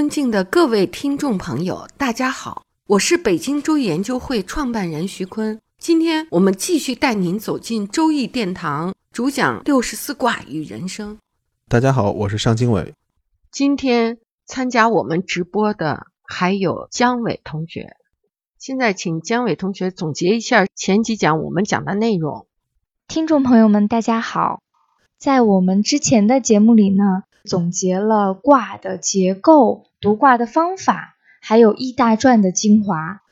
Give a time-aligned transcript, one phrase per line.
[0.00, 5.60] 尊敬的各位听众朋友，大家好，我是北京周易研究会创办人徐坤。
[5.76, 11.18] 今天我们继续带您走进周易殿堂，主讲六十四卦与人生。
[11.68, 12.94] 大家好，我是尚经纬。
[13.52, 17.94] 今天参加我们直播的还有姜伟同学。
[18.58, 22.46] 现在请姜伟同学总结一下前几讲我们讲的内容。
[23.06, 24.62] 听众朋友们，大家好，
[25.18, 27.24] 在我们之前的节目里呢。
[27.44, 33.22] 总结了卦的结构、读卦的方法，还有易大传的精华。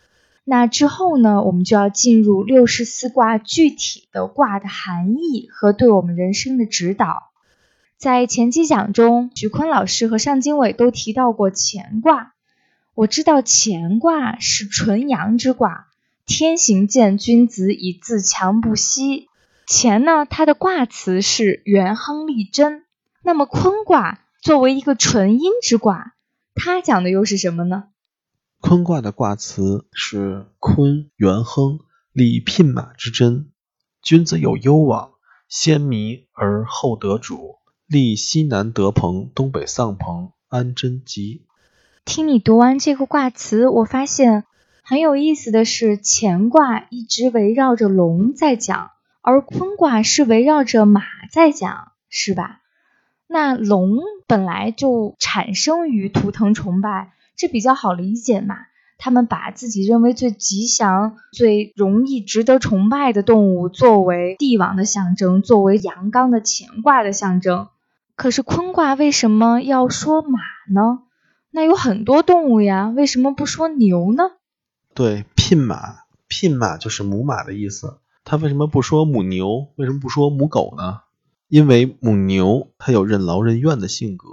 [0.44, 7.24] 那之后呢，我们就要进入六十四卦具体的卦的含义和对我们人生的指导。
[7.98, 12.32] 在前期讲中，徐坤老师和尚经纬都提到过乾卦。
[12.94, 15.88] 我知道乾卦是纯阳之卦，
[16.24, 19.28] 天行健，君子以自强不息。
[19.68, 22.84] 乾呢，它的卦辞是元亨利贞。
[23.28, 26.14] 那么坤卦作为一个纯阴之卦，
[26.54, 27.88] 它讲的又是什么呢？
[28.58, 31.80] 坤卦的卦辞是坤元亨，
[32.14, 33.50] 利牝马之贞。
[34.00, 35.10] 君子有攸往，
[35.46, 37.56] 先迷而后得主，
[37.86, 41.44] 利西南得朋，东北丧朋，安贞吉。
[42.06, 44.44] 听你读完这个卦辞，我发现
[44.82, 52.62] 很有意思的是，乾卦一直围绕着龙在讲，而坤卦是围绕着马在讲，是吧？
[53.28, 58.56] 那龙本来就产生于图腾崇拜，这比较好理解嘛。
[58.96, 67.68] 他们把自己认为最吉祥、最容易值得崇拜的动物作为帝王的象征，作为阳刚的乾卦的象征。
[68.16, 70.40] 可是坤卦为什么要说马
[70.72, 71.02] 呢？
[71.52, 74.24] 那有很多动物呀，为什么不说牛呢？
[74.94, 77.98] 对，牝马，牝马就是母马的意思。
[78.24, 79.68] 他为什么不说母牛？
[79.76, 81.02] 为什么不说母狗呢？
[81.48, 84.28] 因为母牛它有任劳任怨的性格，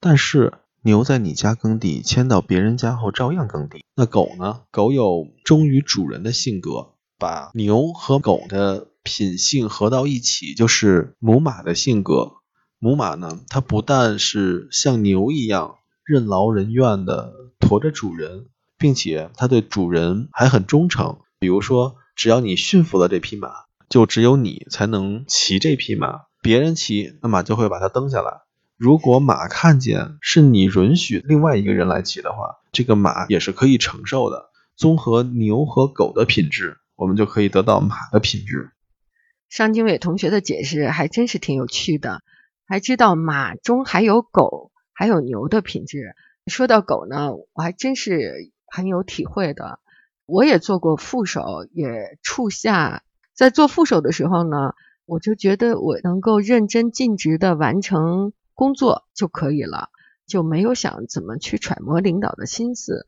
[0.00, 3.84] 但是牛在你家耕地，迁到别人家后照样耕地。
[3.94, 4.62] 那狗呢？
[4.70, 12.32] 狗有忠于主人的性格，把牛和狗的品性合到一起，就是母马的性格。
[12.78, 18.46] 母马呢，它不但是像牛一样任劳任怨的驮着主人，
[18.78, 21.18] 并且它对主人还很忠诚。
[21.38, 23.50] 比如说，只要你驯服了这匹马，
[23.90, 26.22] 就只有你才能骑这匹马。
[26.44, 28.42] 别人骑，那马就会把它蹬下来。
[28.76, 34.50] 如果马看见是你允许另外一个人来骑的话，这个马也是可以承受的。
[34.76, 38.72] 综合牛和狗的品质，我们就可以得到马的品质。
[39.48, 42.20] 商经纬同学的解释还真是挺有趣的，
[42.66, 46.14] 还知道马中还有狗，还有牛的品质。
[46.46, 49.78] 说到狗呢，我还真是很有体会的。
[50.26, 53.02] 我也做过副手，也处下，
[53.32, 54.74] 在做副手的时候呢。
[55.06, 59.90] 我就觉得我能够认真尽职的完成工作就可以了，
[60.26, 63.06] 就没有想怎么去揣摩领导的心思。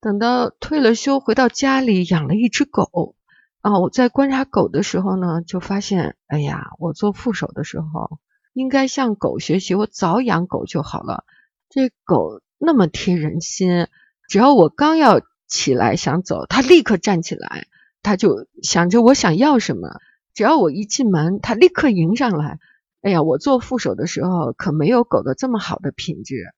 [0.00, 3.16] 等到退了休回到家里养了一只狗，
[3.60, 8.20] 啊，我在观察狗的时候呢，就发现，哎呀，我做副手的时候
[8.52, 11.24] 应该向狗学习，我早养狗就好了。
[11.68, 13.88] 这狗那么贴人心，
[14.28, 17.66] 只要我刚要起来想走，它立刻站起来，
[18.02, 19.98] 它就想着我想要什么。
[20.36, 22.58] 只要我一进门，它立刻迎上来。
[23.00, 26.52] 哎呀，我做副手的时候可没有狗的这么好的品质，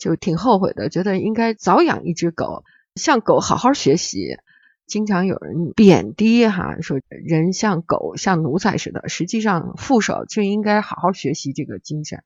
[0.00, 0.88] 就挺后悔的。
[0.88, 2.64] 觉得应该早养一只狗，
[2.96, 4.36] 向狗好好学习。
[4.88, 9.08] 经常有人贬低哈，说人像狗像奴才似的。
[9.08, 12.24] 实际上，副手就应该好好学习这个精神。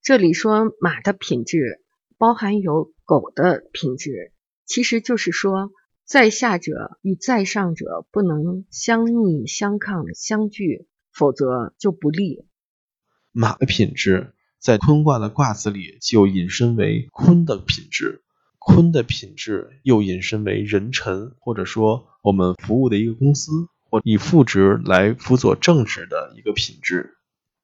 [0.00, 1.82] 这里说马的品质
[2.16, 4.32] 包含有狗的品质，
[4.64, 5.70] 其实就是说。
[6.06, 12.46] 在下者与在上者不能相逆相抗相拒，否则就不利。
[13.32, 18.22] 马的品质在坤卦的卦子里就引申为坤的品质，
[18.60, 23.50] 坤的品质又引申为人臣，或者说我们服务的一个公司
[23.90, 27.16] 或以副职来辅佐正职的一个品质。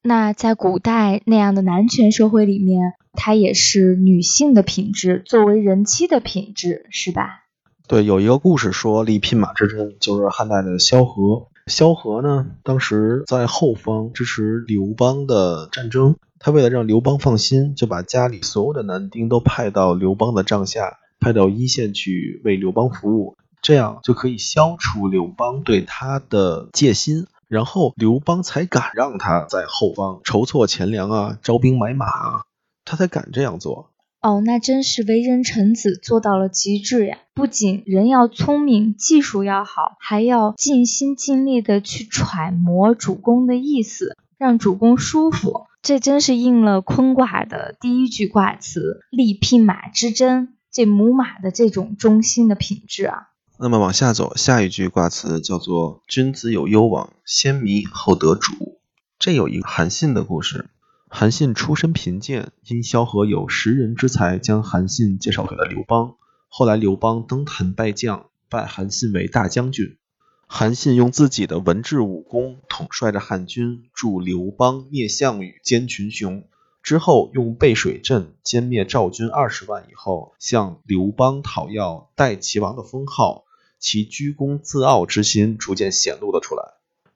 [0.03, 7.42] 那在古代那样的男权社会里面，它也是女性的品质，作为人妻的品质，是吧？
[7.89, 11.49] 对，有一个故事说，立牝马之贞就是汉代的萧何。
[11.67, 27.27] 萧何呢，当时在后方支持刘邦的战争，他为了让刘邦放心，就把家里所有的男丁都派到刘邦的帐下，派到一线去为刘邦服务，这样就可以消除刘邦对他的戒心。
[27.47, 32.43] 然后刘邦才敢让他在后方筹措钱粮啊，招兵买马啊，
[32.87, 33.92] 他才敢这样做。
[34.23, 37.19] 哦，那真是为人臣子做到了极致呀！
[37.35, 45.63] 不仅人要聪明，技术要好，还要尽心尽力的去揣摩主公的意思，让主公舒服。
[45.83, 53.31] 这真是应了坤卦的第一句卦词“力聘马之真”，这母马的这种忠心的品质啊。
[53.59, 58.79] 那么往下走，下一句卦词叫做“君子有攸往，先迷后得主”。
[59.19, 60.67] 这有一个韩信的故事。
[61.15, 66.15] 韩信出身贫贱，因萧何有识人之才，将韩信介绍给了刘邦。
[66.49, 69.99] 后来刘邦登坛拜将，拜韩信为大将军。
[70.47, 76.45] 韩信用自己的文治武功，统帅着汉军，助刘邦灭项羽、歼群雄。
[76.83, 83.45] 之后用背水阵歼灭赵军二十万以后，向刘邦讨要代齐王的封号，
[83.79, 86.73] 其居功自傲之心逐渐显露了出来。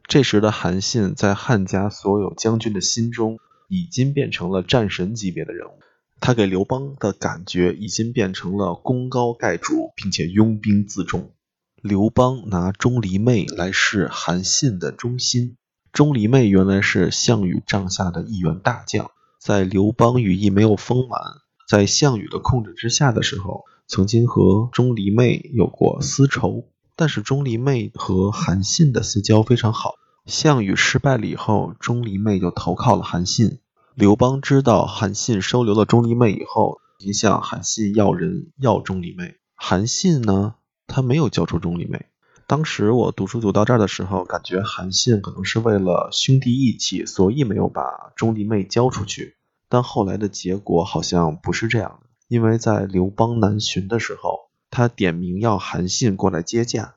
[0.07, 3.39] 这时的韩信，在汉家所有将军的心中。
[3.69, 5.73] 已经变成了战神级别的人物，
[6.21, 11.33] 他给刘邦的感觉已经变成了功高盖主，并且拥兵自重。
[11.83, 15.57] 刘邦拿钟离昧来试韩信的忠心。
[15.93, 19.11] 钟离昧原来是项羽帐下的一员大将，
[19.41, 21.21] 在刘邦羽翼没有丰满，
[21.69, 26.69] 在项羽的控制之下的时候，曾经和钟离昧有过私仇。
[26.99, 29.97] 但是钟离昧和韩信的私交非常好。
[30.27, 33.61] 项羽失败了以后，钟离昧就投靠了韩信。
[33.95, 39.37] 刘邦知道韩信收留了钟离昧以后，就向韩信要人要钟离昧。
[39.55, 40.57] 韩信呢，
[40.89, 42.07] 他没有交出钟离昧。
[42.49, 47.83] 当时我读书读到这儿的时候，感觉韩信可能是为了兄弟义气，所以没有把
[48.17, 49.37] 钟离昧交出去。
[49.69, 56.95] 但后来的结果好像不是这样的，因为在刘邦南巡的时候，他点名要韩信过来接驾。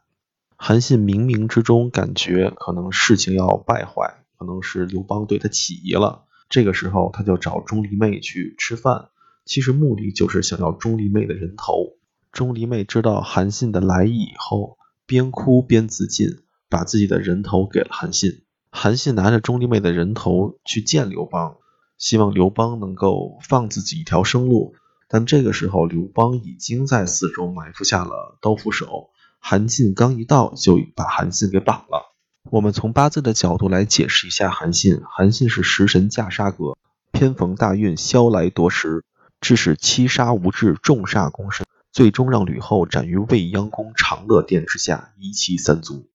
[0.62, 6.26] 韩信冥冥之中感觉可能事情要败坏，可能是刘邦对他起疑了。
[6.50, 9.08] 这个时候，他就找钟离昧去吃饭，
[9.46, 11.94] 其实目的就是想要钟离昧的人头。
[12.34, 16.28] 钟离昧知道韩信的来意以后，边哭边自尽，
[16.68, 18.42] 把自己的人头给了韩信。
[18.70, 21.56] 韩信拿着钟离昧的人头去见刘邦，
[21.98, 24.76] 希望刘邦能够放自己一条生路。
[25.08, 29.10] 但这个时候，刘邦已经在四周埋伏下了刀斧手。
[29.40, 32.14] 韩信刚一到，就把韩信给绑了。
[32.52, 35.02] 我们从八字的角度来解释一下韩信。
[35.10, 36.78] 韩信是食神驾杀格，
[37.12, 39.04] 偏逢大运，枭来夺食，
[39.42, 46.08] 致使七杀无至，重煞攻身，最终让吕后斩于未央宫长乐殿之下，遗其三族。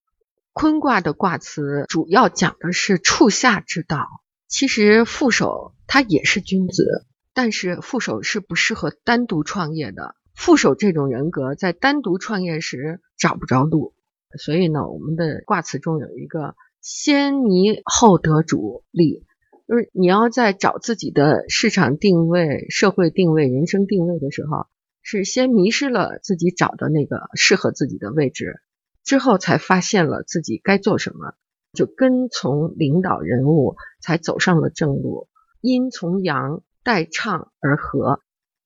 [0.53, 4.07] 坤卦的卦辞主要讲的是处下之道。
[4.47, 10.15] 其实副手他也是君子，但是副手是不适合单独创业的。
[10.35, 13.95] 副手这种人格在单独创业时找不着路，
[14.39, 19.25] 所以呢，我们的卦辞中有一个“先迷后得主力”，
[19.67, 24.67] 就是你要在找自己的市场定位、社会定位、人生定位的时候，
[25.03, 28.61] 是先迷失了自己找的那个适合自己的位置，
[29.05, 31.35] 之后才发现了自己该做什么，
[31.73, 35.29] 就跟从领导人物才走上了正路。
[35.61, 38.21] 阴从阳，代唱而和。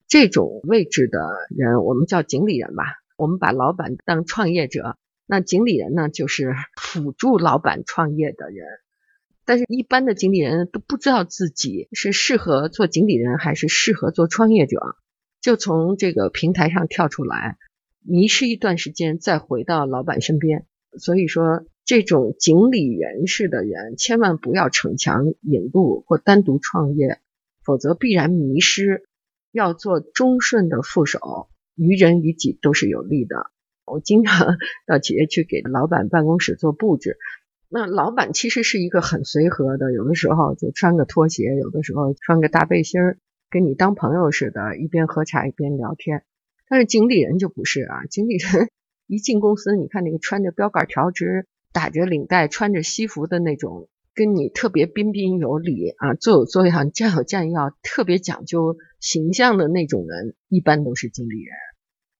[0.09, 2.83] 这种位置的人，我们叫经理人吧。
[3.15, 4.97] 我们把老板当创业者，
[5.27, 8.65] 那经理人呢，就是辅助老板创业的人。
[9.45, 14.95] 但是，一般的经理人都不知道自己是适合做经理人，还是适合做创业者，
[15.41, 17.57] 就从这个平台上跳出来，
[18.03, 20.65] 迷失一段时间，再回到老板身边。
[20.97, 27.19] 所以说，这种经理人式的人，千万不要逞强引路或单独创业，
[27.63, 29.03] 否则必然迷失。
[29.51, 33.51] 要做忠顺的副手，于人于己都是有利的。
[33.85, 37.17] 我经常 到企业去给老板办公室做布置，
[37.69, 43.17] 那老板其实是一个很随和的，有的时候就穿个拖鞋，有的时候穿个大背心儿，
[43.49, 46.23] 跟你当朋友似的，一边喝茶一边聊天。
[46.67, 48.69] 但是经理人就不是啊，经理人
[49.07, 53.89] 一进公司，你看那个穿着标杆条直、打着领带、穿着西服的那种。
[54.13, 61.53] 跟你特别彬彬有礼啊，做有做样，站有站要，特别讲究形象的那种人，一般都是经理人。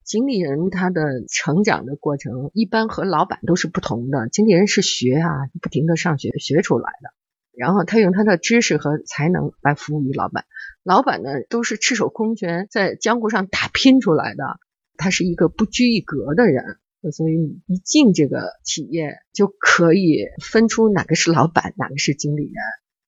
[0.05, 4.27] 经理人他的成长的过程，一般和老板都是不同的。
[4.29, 5.29] 经理人是学啊，
[5.62, 7.10] 不停的上学学出来的，
[7.55, 10.46] 然后他用他的知识和才能来服务于老板。
[10.84, 14.60] 老板呢，都是赤手空拳在江湖上打拼出来的，
[14.98, 16.77] 他是一个不拘一格的人。
[17.12, 22.53] 所以你一进这个企业，就可以分出哪个是老板，哪个是经理人。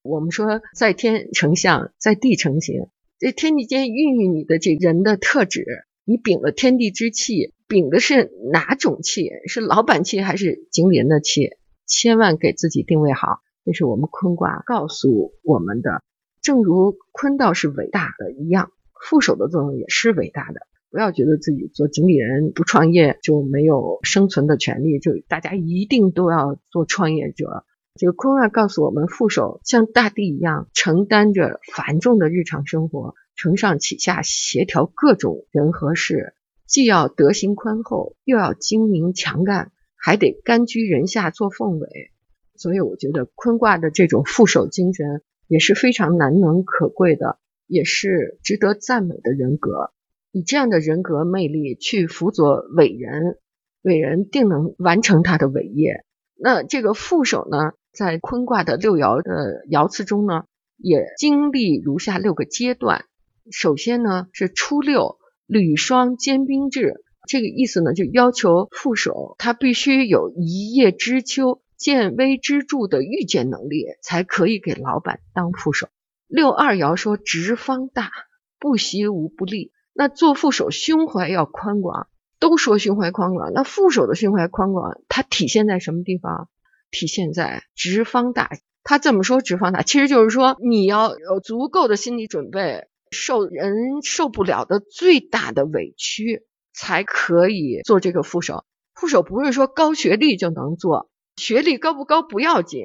[0.02, 2.88] 我们说在天成象，在地成形，
[3.20, 5.66] 这天地间孕育你的这人的特质，
[6.06, 9.30] 你秉了天地之气，秉的是哪种气？
[9.48, 11.52] 是老板气还是经理人的气？
[11.86, 16.02] 千万给自己定位好，这是我们坤卦告诉我们的。
[16.42, 18.72] 正如坤道是伟大的一样，
[19.08, 20.62] 副手的作用也是伟大的。
[20.92, 27.66] 不要觉得自己做经理人不创业就没有生存的权利，就大家一定都要做创业者。
[27.96, 36.34] 这个坤卦告诉我们，副手像大地一样，承担着繁重的日常生活，承上启下，协调各种人和事，
[36.68, 42.12] 既要德行宽厚，又要精明强干，还得甘居人下做凤尾。
[42.56, 45.22] 所以，我觉得坤卦的这种副手精神。
[45.48, 49.92] 也是非常难能可贵的，也是值得赞美的人格。
[50.32, 53.38] 以这样的人格魅力去辅佐伟人，
[53.82, 56.04] 伟人定能完成他的伟业。
[56.36, 60.46] 那这个副手呢，在坤卦的六爻的爻辞中呢，
[60.78, 63.06] 也经历如下六个阶段。
[63.52, 71.62] 首先呢，是初六履霜兼冰制，这个意思呢，就要求副手他必须有一叶知秋。
[71.82, 75.88] 见微知著的预见能力，才可以给老板当副手。
[76.28, 78.12] 六二爻说直方大，
[78.60, 79.72] 不习无不利。
[79.94, 82.08] 那做副手胸怀要宽广，
[82.40, 86.50] 都说胸怀宽广，那副手的胸怀宽广，它体现在什么地方？
[86.92, 88.50] 体现在直方大。
[88.84, 98.66] 他这么说直方大，其实就是说你要有足够的心理准备，受人受不了的最大的委屈，才可以做这个副手。
[98.96, 101.10] 副手不是说高学历就能做。
[101.36, 102.84] 学历高不高不要紧，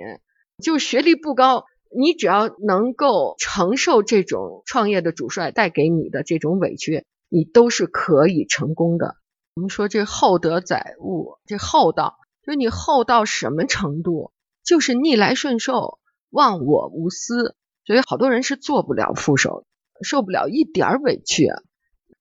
[0.63, 9.17] 就学历不高，你只要能够承受这种创业的主帅带给你的这种委屈，你都是可以成功的。
[9.55, 14.33] 我们说这厚德载物，这厚道，就是你厚到什么程度，
[14.65, 15.99] 就是逆来顺受，
[16.31, 17.55] 忘我无私。
[17.85, 19.65] 所以好多人是做不了副手，
[20.03, 21.49] 受不了一点委屈。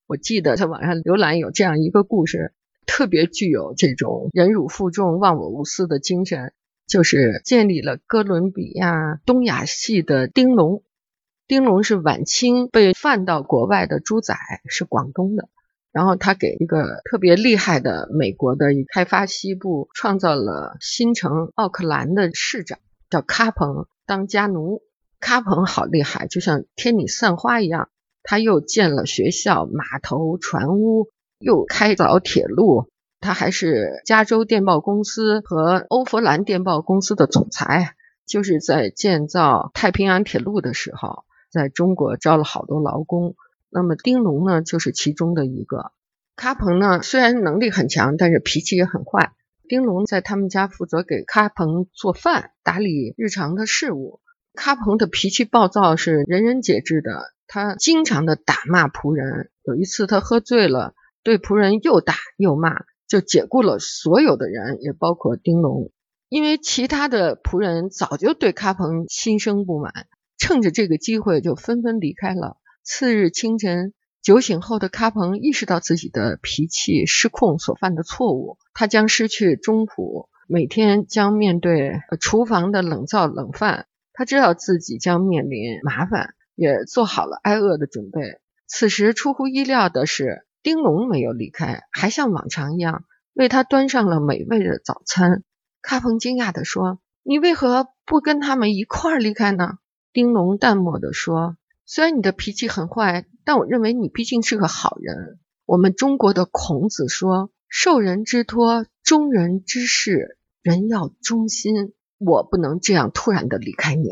[0.06, 2.52] 我记得在网上浏览有这样一个故事。
[2.88, 6.52] 特别具有这种忍辱负重、忘我无私的精神，
[6.86, 10.82] 就是建立了哥伦比亚东亚系的丁龙。
[11.46, 14.34] 丁龙是晚清被贩到国外的猪仔，
[14.68, 15.48] 是广东的。
[15.92, 22.78] 然后他给一个特别厉害的美国的开发西部，创造了新城奥克兰的市长，
[23.10, 24.82] 叫卡彭当家奴。
[25.20, 27.88] 卡彭好厉害，就像天女散花一样。
[28.22, 31.08] 他又建了学校、码头、船坞。
[31.38, 37.94] 又开凿铁路，他还是加州电报公司和欧弗兰电报公司的总裁。
[38.26, 43.36] 就是在建造太平洋铁路的时候，在中国招了好多劳工。
[43.70, 45.92] 那么丁龙呢，就是其中的一个。
[46.34, 49.30] 卡彭呢，虽然能力很强，但是脾气也很坏。
[49.68, 54.20] 丁龙在他们家负责给卡彭做饭、打理日常的事务。
[54.54, 57.32] 卡彭的脾气暴躁，是人人皆知的。
[57.46, 59.50] 他经常的打骂仆人。
[59.62, 60.94] 有一次他喝醉了。
[61.22, 65.90] 对仆人又打又骂，就解雇了所有的人，也包括丁龙。
[66.28, 72.56] 因为其他的仆人早就对卡彭心生不满，趁着这个机会就纷纷离开了。
[72.82, 83.86] 次日清晨，酒醒后的卡彭意识到自己的脾气失控所犯的错误，他将失去中仆，每天将面对厨房的冷灶冷饭。
[84.12, 88.40] 他知道自己将面临麻烦，也做好了挨饿的准备。
[88.66, 90.45] 此时出乎意料的是。
[90.66, 93.04] 丁龙没有离开，还像往常一样
[93.34, 95.44] 为他端上了美味的早餐。
[95.80, 99.74] 卡彭惊讶地说：“你为何不跟他们一块儿离开呢？”
[100.12, 101.56] 丁龙淡漠地说
[101.86, 105.38] ：“虽然你的脾气很坏，但我认为你毕竟是个好人。
[105.66, 114.08] 我们中国的孔子说：‘受人之托，忠人之事，人要忠心。’我不能这样突然的离开你。”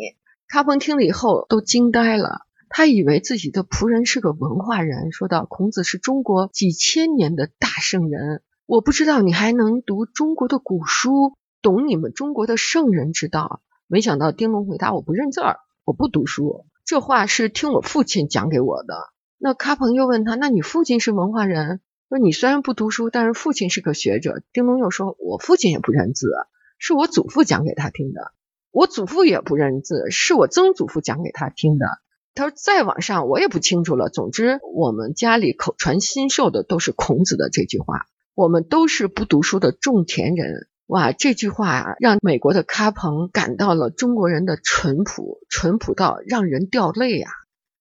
[0.46, 2.42] 卡彭听了以后都惊呆了。
[2.76, 18.96] 他以为自己的仆人是个文化人，说道：“孔子是中国几千年的大圣人，我不知道你还能读中国的古书，懂你们中国的圣人之道。”没想到丁龙回答：“我不认字儿，我不读书。”这话是听我父亲讲给我的。
[19.38, 21.80] 那卡朋又问他：“那你父亲是文化人？
[22.08, 26.26] 说你虽然不读书，但是父亲是个学者。”丁龙又说：“我父亲也不认字，
[26.78, 28.32] 是我祖父讲给他听的。
[28.72, 31.86] 我祖父也不认字，是我曾祖父讲给他听的。”
[32.34, 34.08] 他说：“再往上，我也不清楚了。
[34.08, 38.06] 总之，我们家里口传心授的都是孔子的这句话。
[38.34, 40.66] 我们都是不读书的种田人。
[40.86, 47.30] 哇，这句话让美国的卡彭感到了中国人的淳朴，淳朴到让人掉泪啊！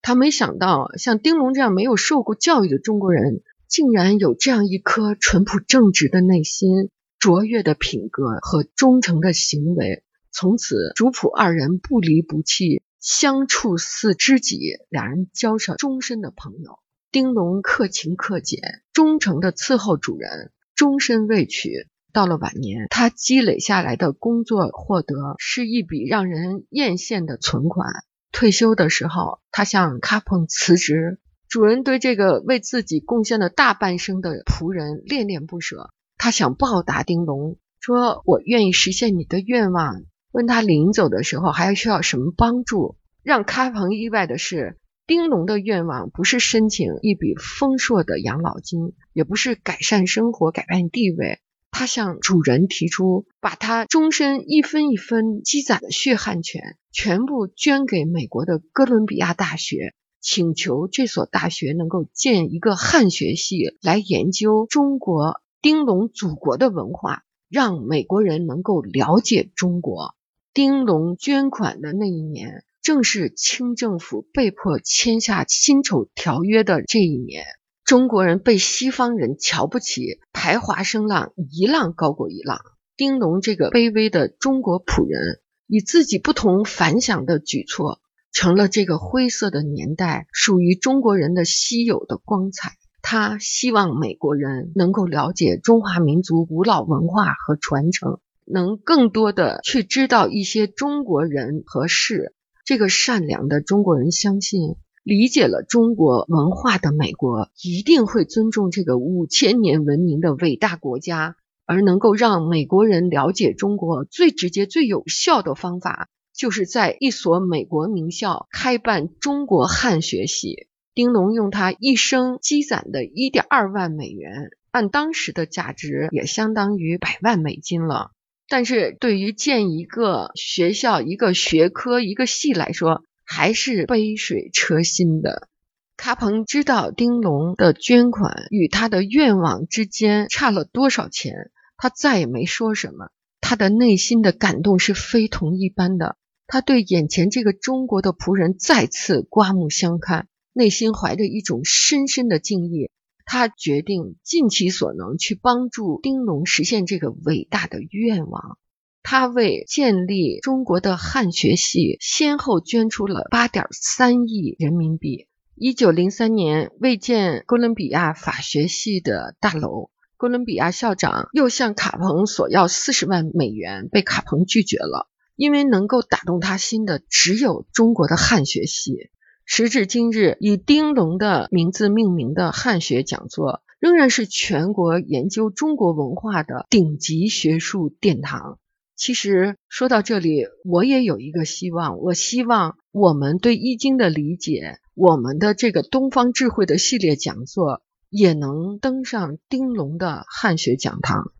[0.04, 10.04] 他没想到，像丁龙这样没有受过教育的中国人，竟然有这样一颗淳朴正直的内心、卓越的品格和忠诚的行为。
[10.32, 16.80] 从此，主仆二人不离不弃。”相处似知己，两人交上终身的朋友。
[17.12, 21.90] 丁龙克勤克俭，忠诚的伺候主人，终身未娶。
[22.14, 27.88] 到了晚年，他积累下来的工作获得是一笔让人艳羡的存款。
[28.32, 31.20] 退休的时候，他向卡彭辞职。
[31.50, 40.04] 主人对这个为自己贡献了大半生的仆人恋恋不舍，他想报答丁龙，说：“我愿意实现你的愿望。”
[40.34, 42.96] 问他临走的时候还要需要什么帮助？
[43.22, 51.38] 让卡彭意外的是，丁龙的愿望不是申请一笔丰硕的养老金，也不是改善生活、改变地位。
[51.70, 70.16] 他向主人提出，把他终身一分一分积攒的血汗钱全部捐给美国的哥伦比亚大学，请求这所大学能够建一个汉学系来研究中国丁龙祖国的文化，让美国人能够了解中国。
[70.54, 77.44] 丁龙捐款的那一年，正是清政府被迫签下辛丑条约的这一年。
[77.84, 82.62] 中国人被西方人瞧不起，排华声浪一浪高过一浪。
[82.96, 88.00] 丁龙这个卑微的中国仆人，以自己不同凡响的举措，
[88.32, 92.74] 成了这个灰色的年代属于中国人的稀有的光彩。
[93.02, 102.34] 他希望美国人能够了解中华民族古老文化和传承，能更多的去知道一些中国人和事。
[102.66, 104.76] 这个善良的中国人相信。
[105.06, 111.36] 理解了中国文化的美国一定会尊重这个五千年文明的伟大国家，
[111.66, 120.68] 而能够让美国人了解中国最直接、最有效的方法，就是在一所美国名校开办中国汉学系。
[120.94, 128.12] 丁龙用他一生积攒的一点二万美元，按当时的价值也相当于百万美金了。
[128.48, 135.48] 但是对于建一个学校、一个学科、一个系来说，还是杯水车薪的。
[135.96, 143.10] 卡彭知道丁龙的捐款与他的愿望之间差了多少钱，他再也没说什么。
[143.40, 146.18] 他的内心的感动是非同一般的。
[146.48, 152.90] 他对眼前这个中国的仆人再次刮目相看，内心怀着一种深深的敬意。
[153.26, 158.58] 他决定尽其所能去帮助丁龙实现这个伟大的愿望。
[159.02, 165.28] 他为建立中国的汉学系，先后捐出了八点三亿人民币。
[165.56, 175.10] 一九零三年，为建哥伦比亚法学系的大楼，哥伦比亚校长又向卡彭索要四十万美元，被卡彭拒绝了。
[175.36, 179.10] 因为能够打动他心的只有中国的汉学系。
[179.46, 188.58] 时至今日，以丁龙的名字命名的汉学讲座，仍然是全国研究中国文化的顶级学术殿堂。
[188.96, 192.00] 其实说到这里，我也有一个希望。
[192.00, 201.32] 我希望我们对《易经》的理解，我们的这个东方智慧的系列讲座，也能登上丁龙的汉学讲堂。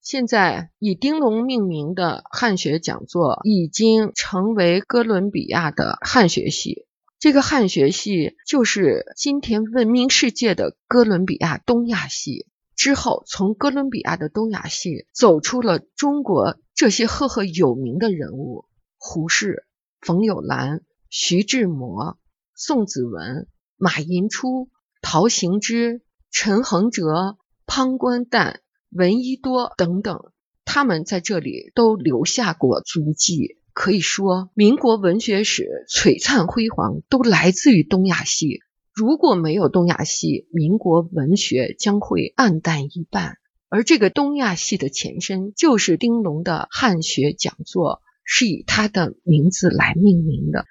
[0.00, 6.86] 现在以丁龙命名的汉学讲座，已经成为哥伦比亚的汉学系。
[7.22, 12.48] 这个汉学系就是今天闻名世界的哥伦比亚东亚系。
[12.74, 18.64] 之后，从哥伦比亚的东亚系走出了中国这些赫赫有名的人物：
[18.96, 19.64] 胡适、
[20.00, 22.18] 冯友兰、徐志摩、
[22.56, 24.68] 宋子文、马寅初、
[25.00, 28.56] 陶行知、陈恒哲、潘官旦、
[28.90, 30.32] 闻一多等等。
[30.64, 33.58] 他们在这里都留下过足迹。
[33.72, 38.60] 可以说，民国文学史璀璨辉煌都来自于东亚系。
[38.92, 43.38] 如果没有东亚系，民国文学将会黯淡一半。
[43.70, 50.66] 而这个东亚系的前身，就是丁龙的汉学讲座，是以他的名字来命名的。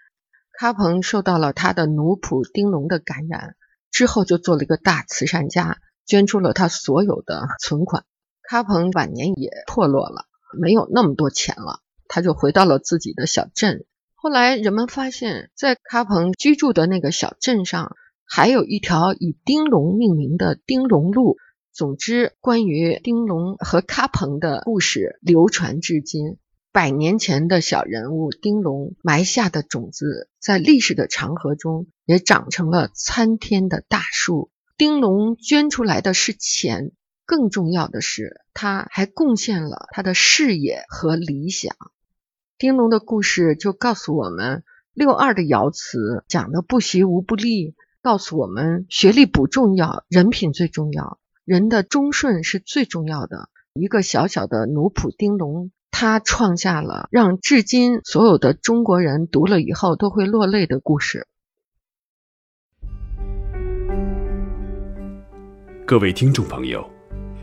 [0.60, 3.56] 卡彭受到了他的奴仆丁龙的感染，
[3.90, 8.06] 之后就做了一个大慈善家，捐出了他所有的存款。
[8.44, 10.28] 卡彭晚年也破落了，
[10.60, 11.80] 没有那么多钱了，
[12.12, 13.86] 他就回到了自己的小镇。
[14.16, 17.96] 后来人们发现，在卡彭居住的那个小镇上。
[18.34, 21.36] 还有一条以丁龙命名的丁龙路。
[21.74, 26.38] 总之，关于丁龙和卡彭的故事流传至今。
[26.72, 34.50] 百年前的小人物丁龙埋下的种子，在历史的长河中也长成了参天的大树。
[34.78, 36.94] 丁龙捐出来的是钱，
[37.26, 41.76] 更重要的是，他还贡献了他的事业和理想。
[42.62, 47.74] 丁龙的故事就告诉我们：六二的爻辞讲的“不习无不立”。
[48.04, 51.18] 告诉我们，学历不重要，人品最重要。
[51.44, 53.50] 人的忠顺是最重要的。
[53.74, 61.26] 一个小小的奴仆丁龙，他创下了让至今所有的中国人读了以后都会落泪的故事。
[65.88, 66.88] 各位听众朋友，